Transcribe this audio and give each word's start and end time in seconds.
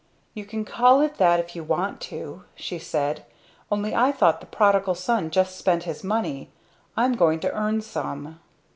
"You 0.33 0.45
can 0.45 0.65
call 0.65 0.99
it 1.01 1.17
that 1.17 1.39
if 1.39 1.55
you 1.55 1.63
want 1.63 2.01
to," 2.09 2.43
she 2.55 2.79
said, 2.79 3.23
"Only 3.71 3.93
I 3.93 4.11
thought 4.11 4.39
the 4.39 4.47
Prodigal 4.47 4.95
Son 4.95 5.29
just 5.29 5.55
spent 5.55 5.83
his 5.83 6.03
money 6.03 6.49
I'm 6.97 7.13
going 7.13 7.39
to 7.41 7.53
earn 7.53 7.81
some." 7.81 8.39